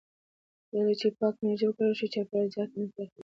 کله 0.69 0.93
چې 0.99 1.07
پاکه 1.17 1.41
انرژي 1.43 1.65
وکارول 1.67 1.95
شي، 1.99 2.07
چاپېریالي 2.13 2.51
زیان 2.53 2.67
نه 2.77 2.85
پراخېږي. 2.93 3.19